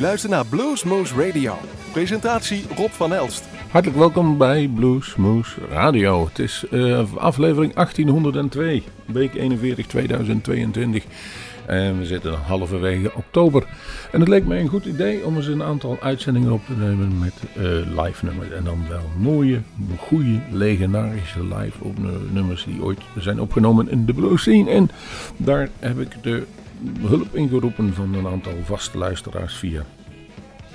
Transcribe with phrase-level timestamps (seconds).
[0.00, 1.54] luistert naar Bluesmoose Radio.
[1.92, 3.44] Presentatie Rob van Elst.
[3.70, 6.24] Hartelijk welkom bij Bluesmoose Radio.
[6.24, 11.04] Het is uh, aflevering 1802, week 41 2022.
[11.66, 13.66] En we zitten halverwege oktober.
[14.12, 17.18] En het leek mij een goed idee om eens een aantal uitzendingen op te nemen
[17.18, 17.64] met uh,
[18.02, 18.50] live nummers.
[18.50, 19.60] En dan wel mooie,
[19.98, 21.78] goede, legendarische live
[22.32, 24.70] nummers die ooit zijn opgenomen in de blues scene.
[24.70, 24.90] En
[25.36, 26.46] daar heb ik de
[27.00, 29.84] hulp ingeroepen van een aantal vaste luisteraars via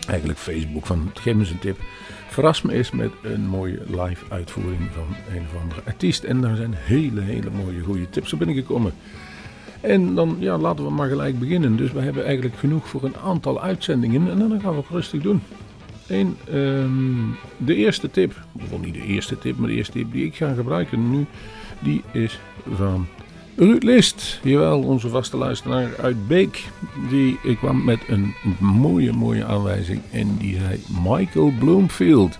[0.07, 0.85] eigenlijk Facebook.
[0.85, 1.79] Van geef me eens een tip.
[2.27, 6.23] Verras me eens met een mooie live uitvoering van een of andere artiest.
[6.23, 8.93] En daar zijn hele, hele mooie, goede tips op binnengekomen.
[9.81, 11.75] En dan ja, laten we maar gelijk beginnen.
[11.75, 14.29] Dus we hebben eigenlijk genoeg voor een aantal uitzendingen.
[14.29, 15.41] En dan gaan we het rustig doen.
[16.07, 20.25] En um, de eerste tip, of niet de eerste tip, maar de eerste tip die
[20.25, 21.25] ik ga gebruiken nu,
[21.79, 22.39] die is
[22.73, 23.07] van
[23.57, 26.63] Ruud List, jawel, onze vaste luisteraar uit Beek,
[27.09, 32.37] die kwam met een mooie, mooie aanwijzing en die zei Michael Bloomfield.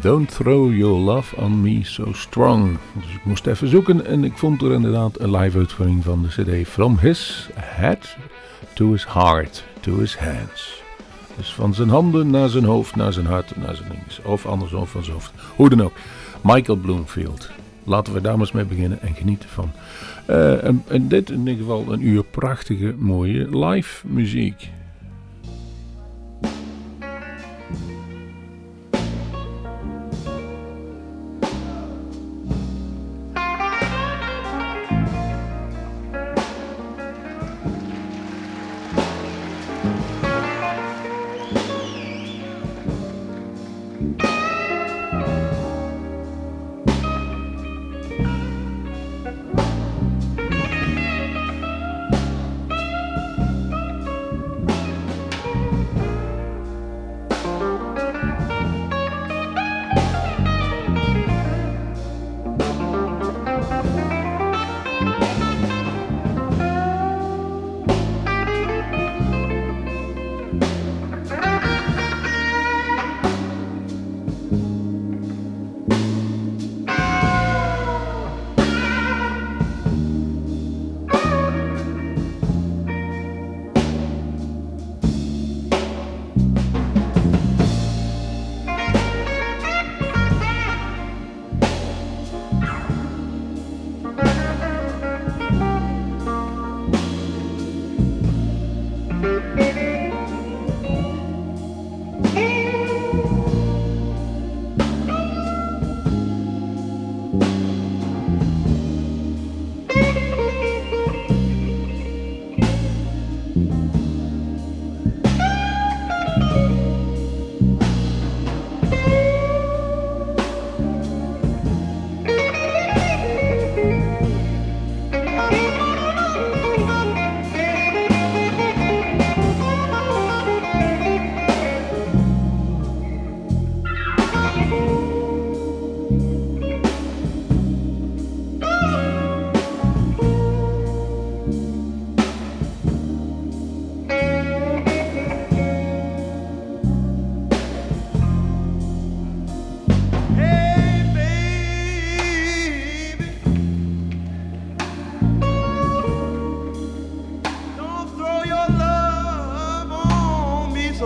[0.00, 2.78] Don't throw your love on me so strong.
[2.92, 6.28] Dus ik moest even zoeken en ik vond er inderdaad een live uitvoering van de
[6.28, 8.16] cd From His Head
[8.74, 10.82] to His Heart to His Hands.
[11.36, 14.20] Dus van zijn handen naar zijn hoofd, naar zijn hart, naar zijn links.
[14.22, 15.32] Of andersom van zijn hoofd.
[15.56, 15.92] Hoe dan ook.
[16.40, 17.50] Michael Bloomfield.
[17.84, 19.72] Laten we daar maar eens mee beginnen en genieten van
[20.26, 24.70] en, en, dit in ieder geval een uur prachtige, mooie live muziek.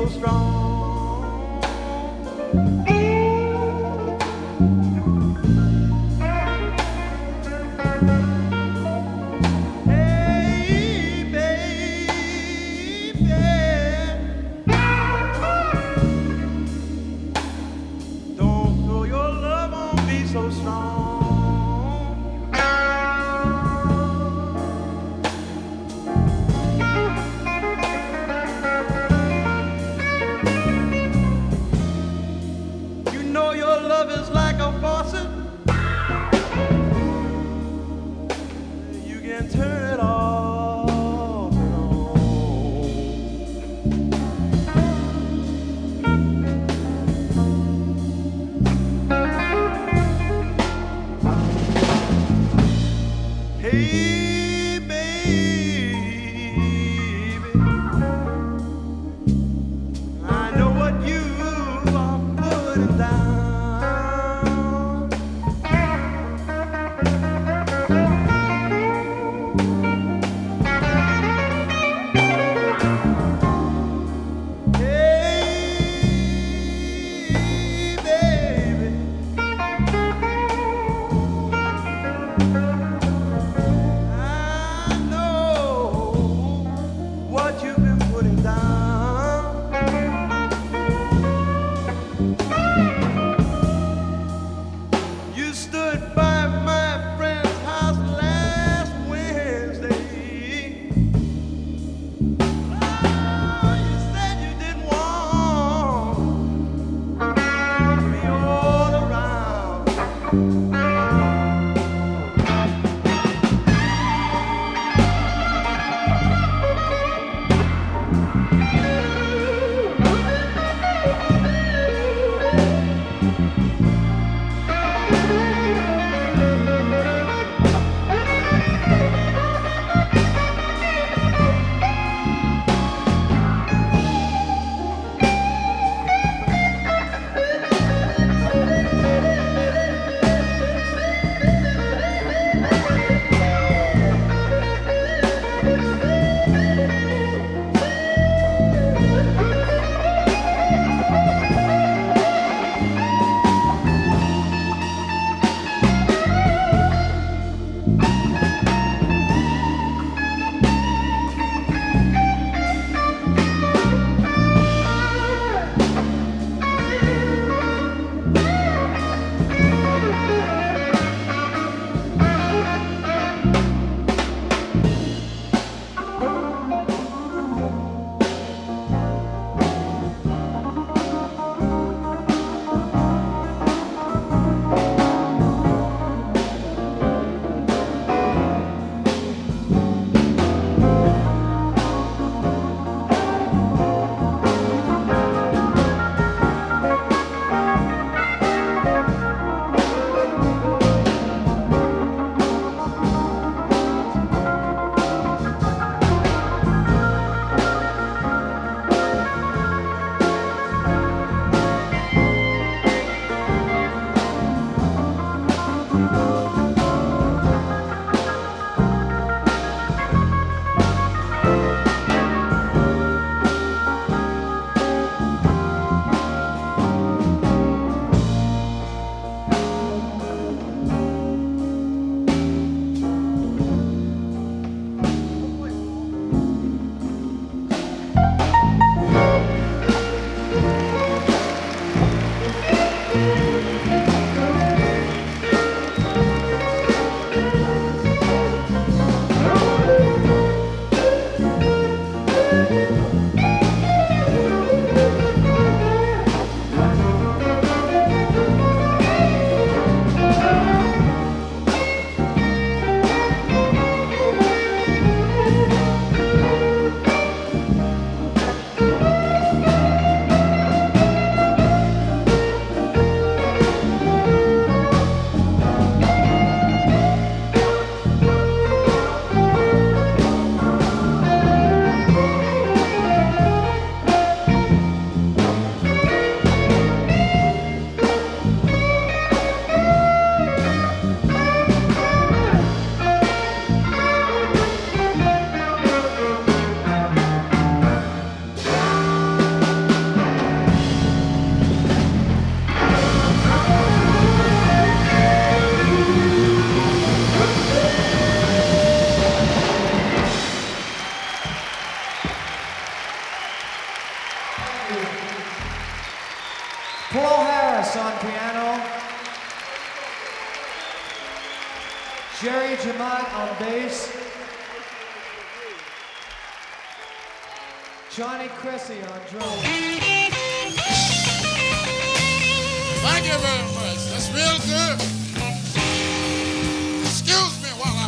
[0.08, 0.75] so strong.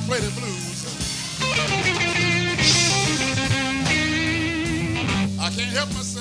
[0.08, 0.86] Play the blues.
[5.38, 6.17] I can't help myself.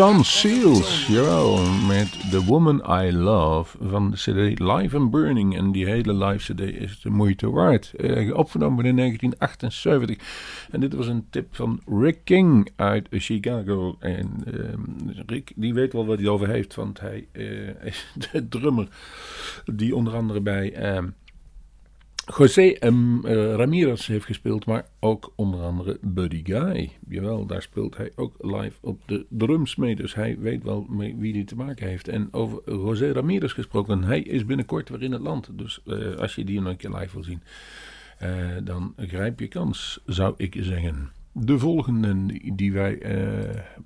[0.00, 5.56] Sun Seals, jawel, met The Woman I Love van de CD Live and Burning.
[5.56, 7.92] En die hele live CD is de moeite waard.
[7.96, 10.16] Uh, opgenomen in 1978.
[10.70, 13.96] En dit was een tip van Rick King uit Chicago.
[13.98, 18.48] En uh, Rick, die weet wel wat hij over heeft, want hij uh, is de
[18.48, 18.88] drummer
[19.64, 20.94] die onder andere bij...
[20.94, 21.08] Uh,
[22.36, 23.26] José M.
[23.26, 26.90] Uh, Ramirez heeft gespeeld, maar ook onder andere Buddy Guy.
[27.08, 29.96] Jawel, daar speelt hij ook live op de drums mee.
[29.96, 32.08] Dus hij weet wel mee wie hij te maken heeft.
[32.08, 35.48] En over José Ramirez gesproken, hij is binnenkort weer in het land.
[35.52, 37.42] Dus uh, als je die nog een keer live wil zien,
[38.22, 38.28] uh,
[38.64, 41.10] dan grijp je kans, zou ik zeggen.
[41.32, 42.98] De volgende die wij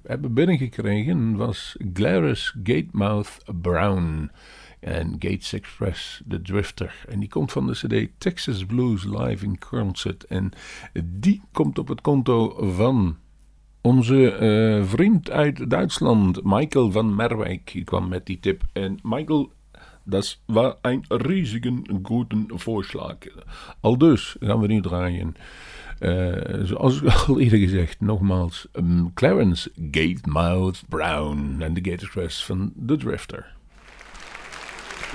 [0.03, 4.31] hebben binnengekregen was Glarus Gatemouth Brown
[4.85, 7.05] en Gates Express, de Drifter.
[7.09, 10.25] En die komt van de CD Texas Blues Live in Concert.
[10.25, 10.51] En
[11.05, 13.16] die komt op het konto van
[13.81, 17.73] onze uh, vriend uit Duitsland, Michael van Merwijk.
[17.73, 18.62] Die kwam met die tip.
[18.73, 19.53] En Michael,
[20.05, 23.16] dat was een riesige goede voorslag.
[23.81, 25.35] Al dus gaan we nu draaien.
[26.01, 32.73] Uh, zoals al eerder gezegd, nogmaals, um, Clarence Gatemouth Brown en de Gate Express van
[32.87, 33.55] The Drifter.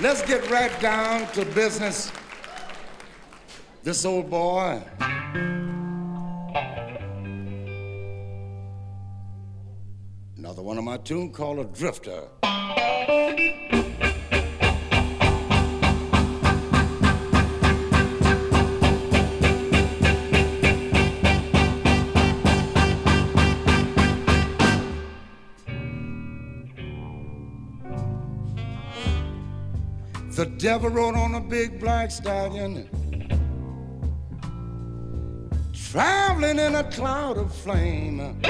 [0.00, 2.10] Let's get right down to business.
[3.82, 4.82] This old boy.
[10.38, 12.28] Another one of my tune called A Drifter.
[30.40, 32.88] The devil rode on a big black stallion,
[35.74, 38.40] traveling in a cloud of flame.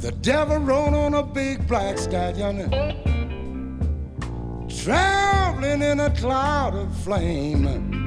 [0.00, 2.70] The devil rode on a big black stallion,
[4.66, 8.05] traveling in a cloud of flame.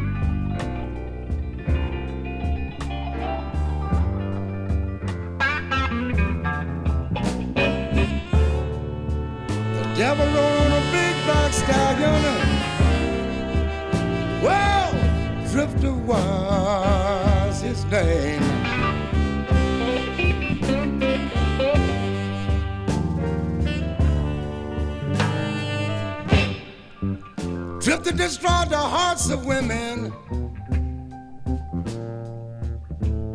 [9.99, 12.23] Devil rode on a big black stallion.
[14.41, 14.93] Well,
[15.51, 18.41] Drifter was his name.
[27.81, 30.13] Drifter destroyed the hearts of women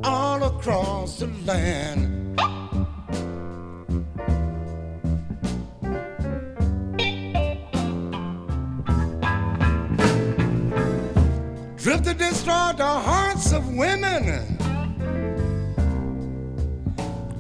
[0.02, 2.13] all across the land.
[12.04, 14.58] Drifter destroy the hearts of women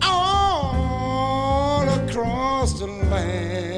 [0.02, 3.73] all across the land.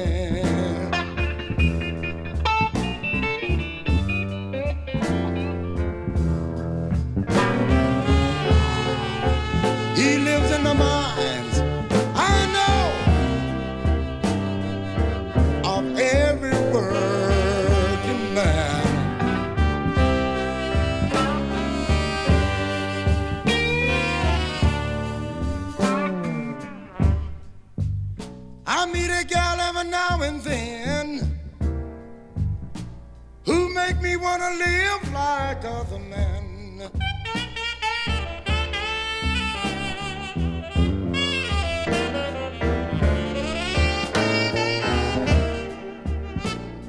[34.39, 36.91] Wanna live like other men.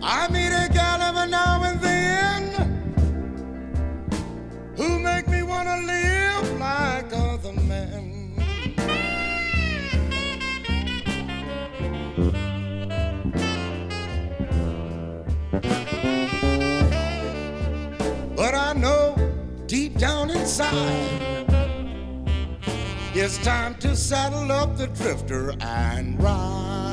[0.03, 1.68] I meet a gal every now
[20.59, 21.19] inside
[23.15, 26.88] it's time to saddle up the drifter and ride.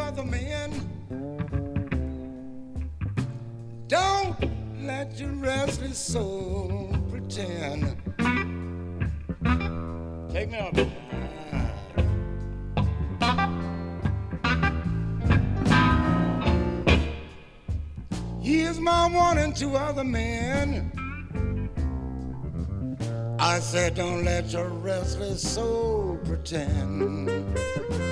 [0.00, 0.70] Other men.
[3.86, 4.36] Don't
[4.82, 7.96] let your restless soul pretend.
[10.32, 10.74] Take me off.
[18.40, 20.92] Here's my and two other men.
[23.38, 28.09] I said, don't let your restless soul pretend.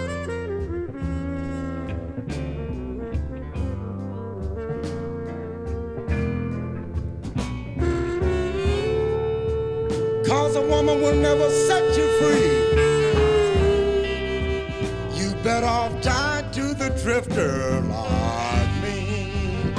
[17.09, 19.73] Drifter like me.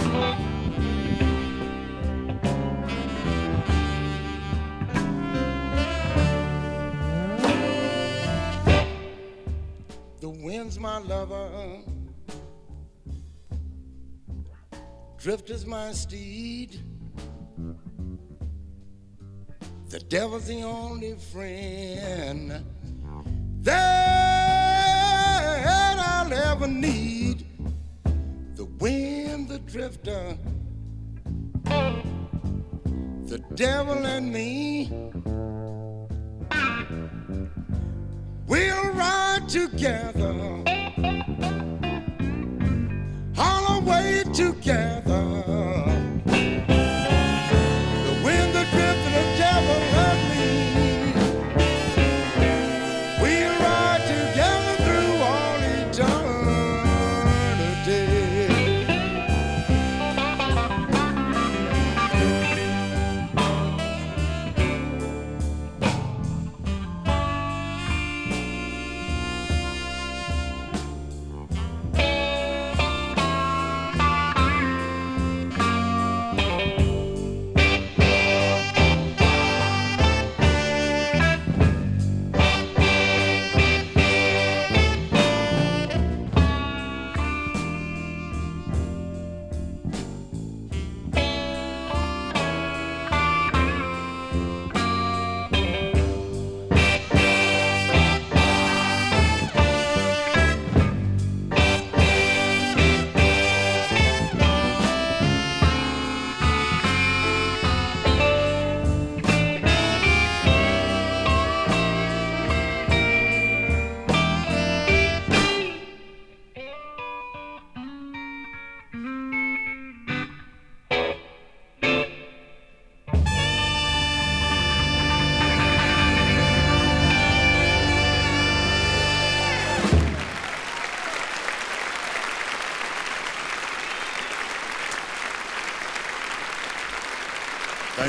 [10.19, 11.83] The wind's my lover.
[15.19, 16.79] Drifter's my steed.
[19.89, 22.65] The devil's the only friend
[30.03, 30.37] the
[33.55, 34.89] devil and me.
[38.47, 40.33] We'll ride together,
[43.37, 45.98] all the way together.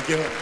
[0.03, 0.40] Thank you.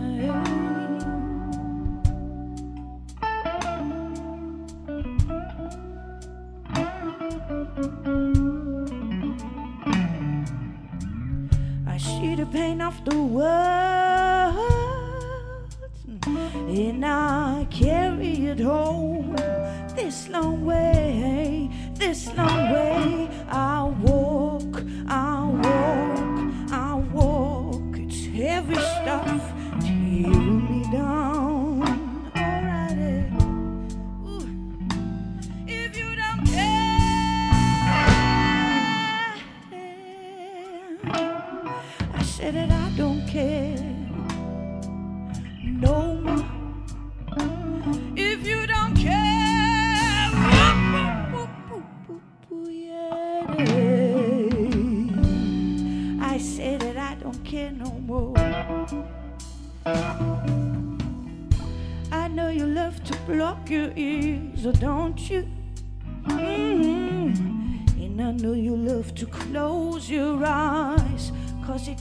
[11.88, 14.56] I see the pain of the world,
[16.70, 19.36] and I carry it home.
[19.96, 24.35] This long way, this long way, I walk,
[25.08, 25.65] I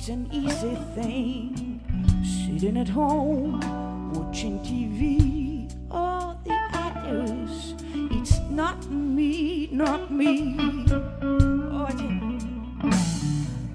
[0.06, 1.80] it's an easy thing.
[2.22, 3.58] Sitting at home,
[4.12, 7.74] watching TV, all the others.
[8.10, 10.56] It's not me, not me.
[10.60, 11.88] Oh.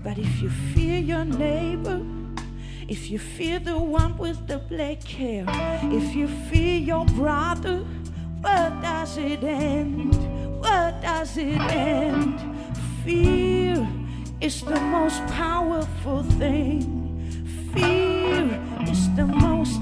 [0.03, 1.99] But if you fear your neighbor,
[2.87, 5.45] if you fear the one with the black hair,
[5.85, 7.77] if you fear your brother,
[8.41, 10.13] where does it end?
[10.61, 12.39] Where does it end?
[13.03, 13.48] Fear
[14.41, 16.81] is the most powerful thing.
[17.73, 19.78] Fear is the most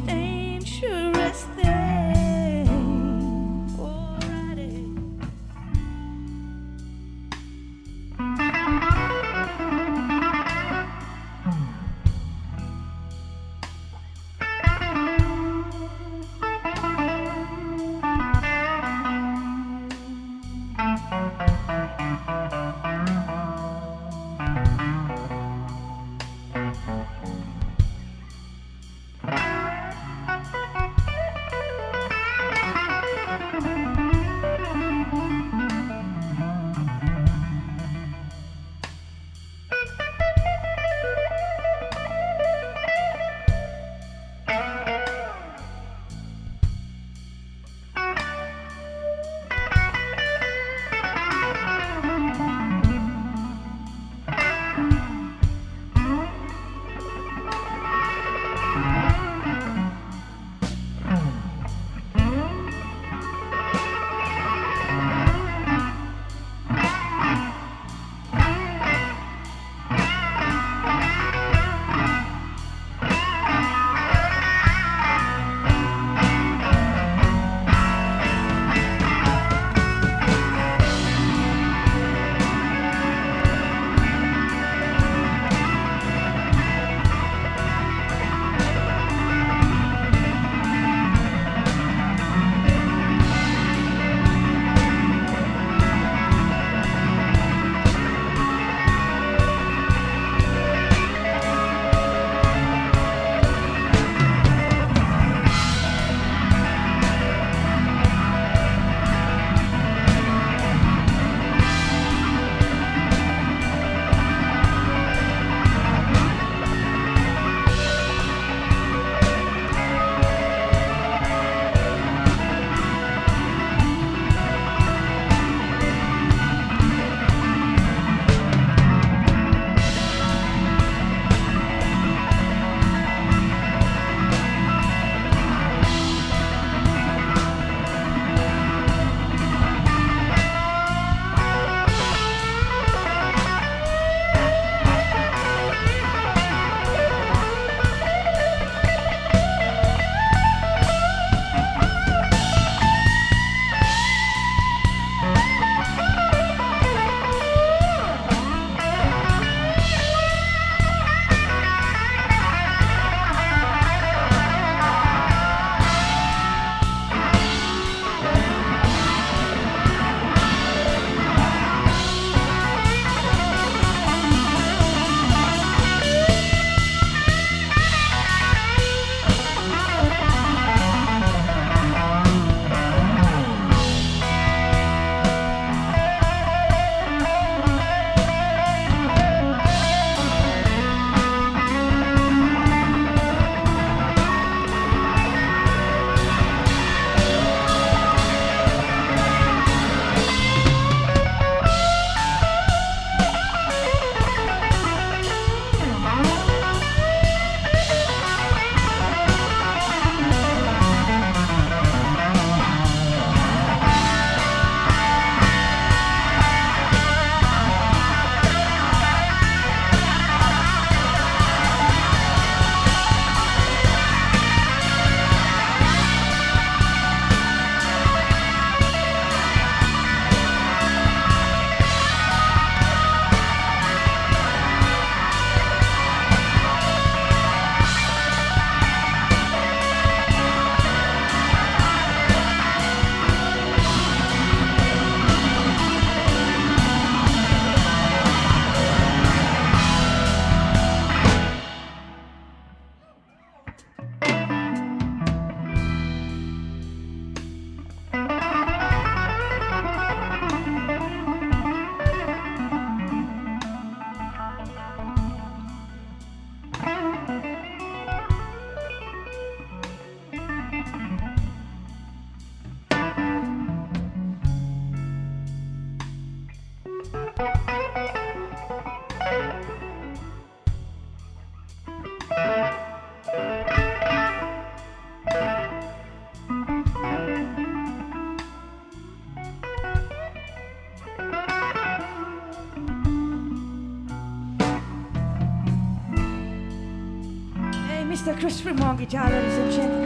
[298.68, 299.97] Guitar, ladies and gentlemen.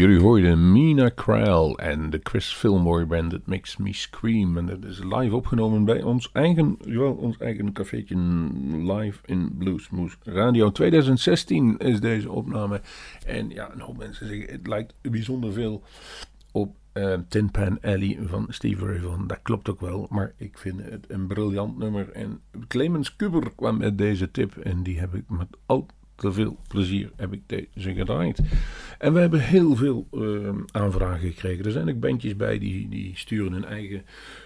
[0.00, 4.58] Jullie hoorden Mina Krell en de Chris Fillmore Band, It Makes Me Scream.
[4.58, 8.16] En dat is live opgenomen bij ons eigen, jawel, ons eigen cafeetje
[8.94, 10.70] live in Bluesmoose Radio.
[10.70, 12.80] 2016 is deze opname.
[13.26, 15.82] En ja, een hoop mensen zeggen, het lijkt bijzonder veel
[16.52, 19.26] op eh, Tin Pan Alley van Steve Ray.
[19.26, 22.10] Dat klopt ook wel, maar ik vind het een briljant nummer.
[22.10, 25.86] En Clemens Kuber kwam met deze tip en die heb ik met al
[26.20, 28.40] te veel plezier heb ik deze gedraaid.
[28.98, 31.64] En we hebben heel veel ehm, aanvragen gekregen.
[31.64, 34.04] Er zijn ook bandjes bij die, die sturen hun eigen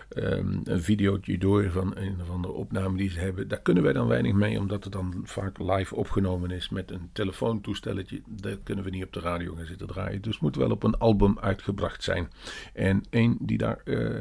[0.08, 3.48] ehm, een videootje door van een van de opnamen die ze hebben.
[3.48, 7.08] Daar kunnen wij dan weinig mee, omdat het dan vaak live opgenomen is met een
[7.12, 8.22] telefoontoestelletje.
[8.26, 10.22] Dat kunnen we niet op de radio gaan zitten draaien.
[10.22, 12.28] Dus het moet wel op een album uitgebracht zijn.
[12.72, 14.20] En één die daar eh,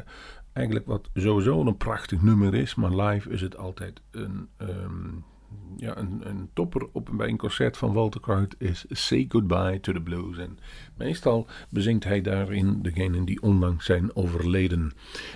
[0.52, 4.48] eigenlijk wat sowieso een prachtig nummer is, maar live is het altijd een...
[4.56, 5.32] ehm,
[5.76, 10.00] ja, een, topper op, bij een concert van Walter Crout is Say Goodbye to the
[10.00, 10.38] Blues.
[10.38, 10.58] En
[10.96, 14.92] meestal bezingt hij daarin degenen die onlangs zijn overleden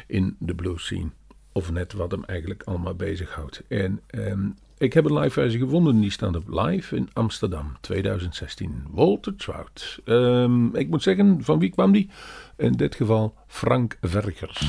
[0.06, 1.10] in de blues scene.
[1.52, 3.62] Of net wat hem eigenlijk allemaal bezighoudt.
[3.68, 4.48] En ehm,
[4.78, 6.00] ik heb een live versie gevonden.
[6.00, 8.84] Die staat op live in Amsterdam 2016.
[8.90, 10.00] Walter Trout.
[10.04, 12.10] Ehm, ik moet zeggen, van wie kwam die?
[12.56, 14.66] In dit geval Frank Vergers.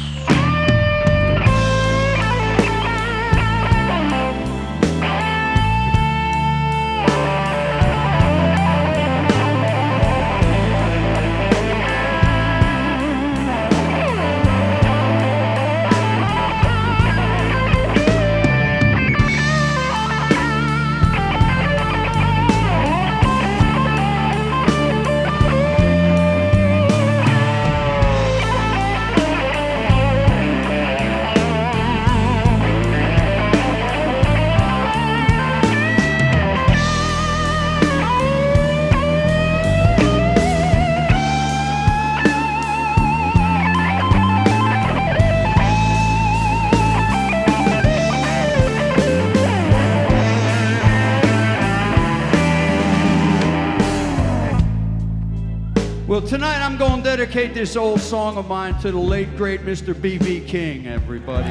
[57.59, 59.93] This old song of mine to the late, great Mr.
[60.01, 60.39] B.B.
[60.47, 61.49] King, everybody.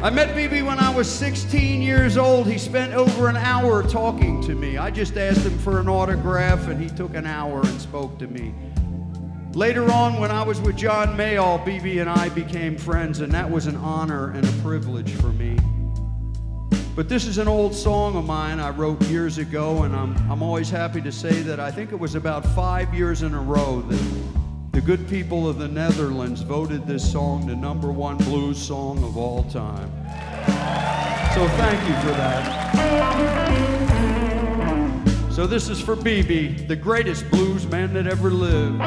[0.00, 2.46] I met BB when I was 16 years old.
[2.46, 4.78] He spent over an hour talking to me.
[4.78, 8.28] I just asked him for an autograph, and he took an hour and spoke to
[8.28, 8.54] me.
[9.52, 13.50] Later on, when I was with John Mayall, BB and I became friends, and that
[13.50, 15.56] was an honor and a privilege for me.
[17.00, 20.42] But this is an old song of mine I wrote years ago, and I'm, I'm
[20.42, 23.80] always happy to say that I think it was about five years in a row
[23.80, 29.02] that the good people of the Netherlands voted this song the number one blues song
[29.02, 29.90] of all time.
[31.32, 32.52] So thank you for that.
[35.32, 38.78] So this is for BB, the greatest blues man that ever lived.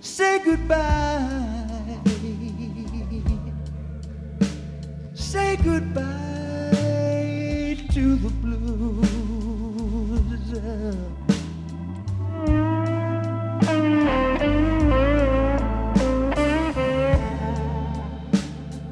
[0.00, 1.49] Say goodbye.
[5.50, 6.04] Say goodbye
[7.92, 9.02] to the blues.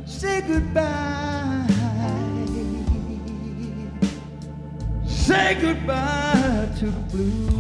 [0.05, 1.67] Say goodbye.
[5.07, 7.58] Say goodbye to the blues.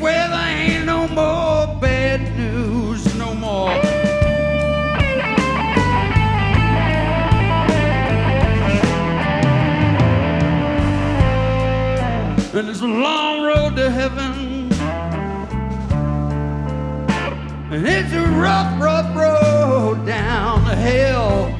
[0.00, 3.70] Where there ain't no more bad news, no more.
[12.54, 14.72] And it's a long road to heaven.
[17.70, 21.55] And it's a rough, rough road down to hell.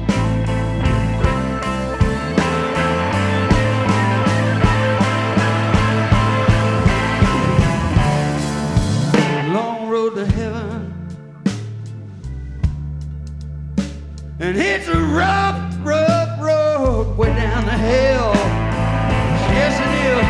[14.47, 18.33] And it's a rough, rough road way down to hell.
[19.51, 20.23] Yes, it is.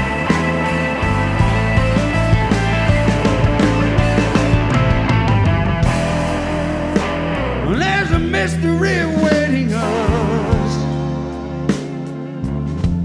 [7.78, 10.76] There's a mystery awaiting us.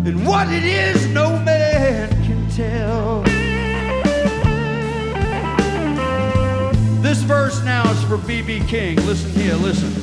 [0.07, 3.23] And what it is, no man can tell.
[7.03, 8.97] This verse now is for BB King.
[9.05, 10.02] Listen here, listen.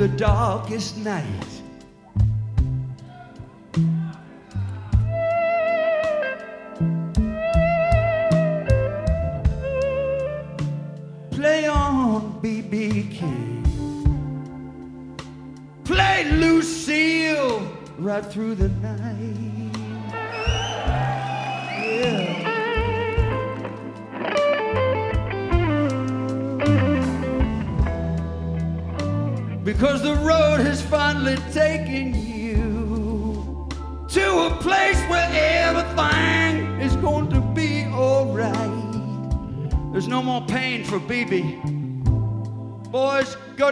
[0.00, 1.59] The darkest night.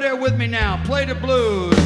[0.01, 0.83] There with me now.
[0.85, 1.78] Play the blues.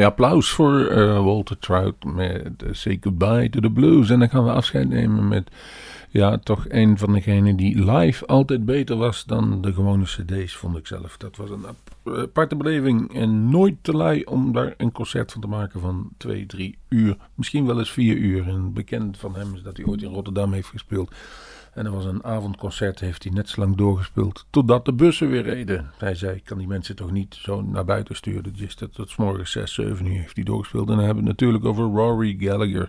[0.00, 4.10] Ja, applaus voor eh, Walter Trout met eh, Say Goodbye to the Blues.
[4.10, 5.50] En dan gaan we afscheid nemen met,
[6.08, 10.76] ja, toch een van degenen die live altijd beter was dan de gewone cd's, vond
[10.76, 11.16] ik zelf.
[11.16, 15.40] Dat was een ap- aparte beleving en nooit te lui om daar een concert van
[15.40, 17.16] te maken van twee, drie uur.
[17.34, 18.48] Misschien wel eens vier uur.
[18.48, 21.14] En bekend van hem is dat hij ooit in Rotterdam heeft gespeeld.
[21.72, 25.42] En er was een avondconcert, heeft hij net zo lang doorgespeeld totdat de bussen weer
[25.42, 25.90] reden.
[25.98, 28.54] Hij zei, ik kan die mensen toch niet zo naar buiten sturen.
[28.56, 30.88] Dus dat tot morgens 6, 7 uur heeft hij doorgespeeld.
[30.88, 32.88] En dan hebben we het natuurlijk over Rory Gallagher.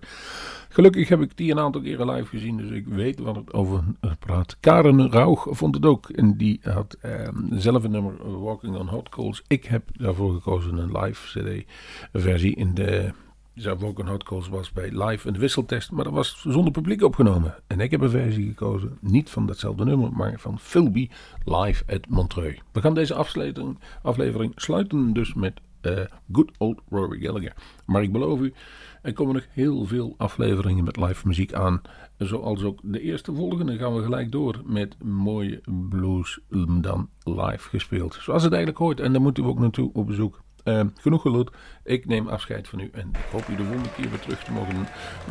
[0.69, 3.83] Gelukkig heb ik die een aantal keren live gezien, dus ik weet wat het over
[3.99, 4.57] eh, praat.
[4.59, 6.09] Karen Rauch vond het ook.
[6.09, 9.43] En die had ehm, zelf een nummer, eh, Walking on Hot Coals.
[9.47, 13.11] Ik heb daarvoor gekozen een live cd-versie in de...
[13.55, 17.03] Zou Walking on Hot Coals was bij live een wisseltest, maar dat was zonder publiek
[17.03, 17.55] opgenomen.
[17.67, 21.09] En ik heb een versie gekozen, niet van datzelfde nummer, maar van Philby
[21.45, 22.61] live at Montreux.
[22.71, 25.99] We gaan deze aflevering, aflevering sluiten dus met eh,
[26.31, 27.53] Good Old Rory Gallagher.
[27.85, 28.53] Maar ik beloof u,
[29.01, 31.81] er komen nog heel veel afleveringen met live muziek aan.
[32.17, 36.39] Zoals ook de eerste volgende gaan we gelijk door met mooie blues
[36.81, 38.17] dan live gespeeld.
[38.21, 38.99] Zoals het eigenlijk hoort.
[38.99, 40.41] En daar moeten we ook naartoe op bezoek.
[40.63, 41.51] Eh, genoeg geluld.
[41.83, 44.51] Ik neem afscheid van u en ik hoop u de volgende keer weer terug te
[44.51, 44.87] mogen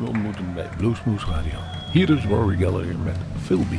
[0.06, 1.58] ontmoeten bij Bluesmoose Radio.
[1.92, 3.78] Hier is Rory Gallagher met Philby.